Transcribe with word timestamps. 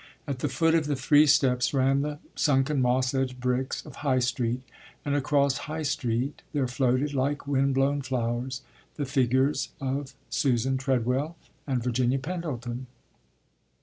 At 0.27 0.39
the 0.39 0.49
foot 0.49 0.73
of 0.73 0.87
the 0.87 0.95
three 0.95 1.27
steps 1.27 1.75
ran 1.75 2.01
the 2.01 2.17
sunken 2.33 2.81
moss 2.81 3.13
edged 3.13 3.39
bricks 3.39 3.85
of 3.85 3.97
High 3.97 4.17
Street, 4.17 4.63
and 5.05 5.13
across 5.13 5.59
High 5.69 5.83
Street 5.83 6.41
there 6.53 6.65
floated, 6.67 7.13
like 7.13 7.45
wind 7.45 7.75
blown 7.75 8.01
flowers, 8.01 8.63
the 8.95 9.05
figures 9.05 9.69
of 9.79 10.15
Susan 10.27 10.77
Treadwell 10.77 11.37
and 11.67 11.83
Virginia 11.83 12.17
Pendleton. 12.17 12.87